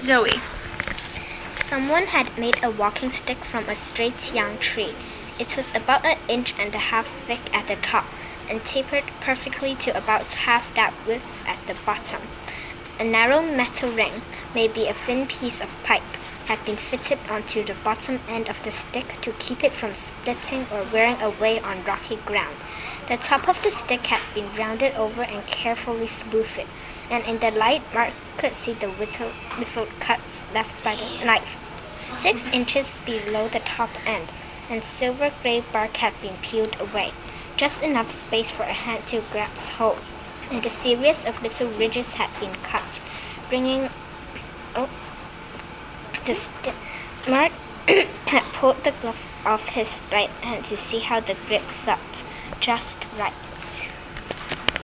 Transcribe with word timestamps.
Zoe. 0.00 0.40
Someone 1.50 2.06
had 2.06 2.38
made 2.38 2.64
a 2.64 2.70
walking 2.70 3.10
stick 3.10 3.36
from 3.36 3.68
a 3.68 3.74
straight 3.74 4.32
young 4.34 4.56
tree. 4.56 4.94
It 5.38 5.58
was 5.58 5.74
about 5.74 6.06
an 6.06 6.16
inch 6.26 6.58
and 6.58 6.74
a 6.74 6.78
half 6.78 7.06
thick 7.06 7.54
at 7.54 7.68
the 7.68 7.76
top 7.76 8.06
and 8.48 8.64
tapered 8.64 9.04
perfectly 9.20 9.74
to 9.74 9.90
about 9.96 10.32
half 10.32 10.74
that 10.74 10.94
width 11.06 11.46
at 11.46 11.58
the 11.66 11.76
bottom. 11.84 12.22
A 12.98 13.04
narrow 13.04 13.42
metal 13.42 13.90
ring, 13.90 14.22
maybe 14.54 14.86
a 14.86 14.94
thin 14.94 15.26
piece 15.26 15.60
of 15.60 15.84
pipe, 15.84 16.16
had 16.46 16.64
been 16.64 16.76
fitted 16.76 17.18
onto 17.30 17.62
the 17.62 17.76
bottom 17.84 18.20
end 18.26 18.48
of 18.48 18.62
the 18.62 18.70
stick 18.70 19.20
to 19.20 19.32
keep 19.32 19.62
it 19.62 19.72
from 19.72 19.92
splitting 19.92 20.66
or 20.72 20.82
wearing 20.90 21.20
away 21.20 21.60
on 21.60 21.84
rocky 21.84 22.16
ground. 22.24 22.56
The 23.10 23.16
top 23.16 23.48
of 23.48 23.60
the 23.64 23.72
stick 23.72 24.06
had 24.06 24.22
been 24.36 24.54
rounded 24.56 24.94
over 24.94 25.22
and 25.22 25.44
carefully 25.44 26.06
smoothed, 26.06 26.68
and 27.10 27.24
in 27.24 27.40
the 27.40 27.50
light 27.50 27.82
Mark 27.92 28.12
could 28.36 28.54
see 28.54 28.72
the 28.72 28.86
little, 28.86 29.32
little 29.58 29.86
cuts 29.98 30.44
left 30.54 30.84
by 30.84 30.94
the 30.94 31.24
knife. 31.24 31.58
Six 32.20 32.46
inches 32.52 33.00
below 33.00 33.48
the 33.48 33.58
top 33.58 33.90
end, 34.06 34.30
and 34.70 34.84
silver 34.84 35.32
gray 35.42 35.64
bark 35.72 35.96
had 35.96 36.12
been 36.22 36.36
peeled 36.40 36.76
away, 36.80 37.10
just 37.56 37.82
enough 37.82 38.12
space 38.12 38.52
for 38.52 38.62
a 38.62 38.72
hand 38.72 39.04
to 39.08 39.24
grasp 39.32 39.72
hold, 39.72 40.00
and 40.52 40.64
a 40.64 40.70
series 40.70 41.24
of 41.24 41.42
little 41.42 41.66
ridges 41.66 42.14
had 42.14 42.30
been 42.38 42.54
cut, 42.62 43.02
bringing 43.48 43.88
oh, 44.76 44.88
the 46.26 46.36
stick. 46.36 46.76
Mark 47.28 47.50
had 48.28 48.44
pulled 48.52 48.84
the 48.84 48.92
glove 49.00 49.42
off 49.44 49.70
his 49.70 50.00
right 50.12 50.30
hand 50.46 50.64
to 50.66 50.76
see 50.76 51.00
how 51.00 51.18
the 51.18 51.34
grip 51.48 51.62
felt, 51.62 52.22
just 52.58 53.06
right. 53.18 53.32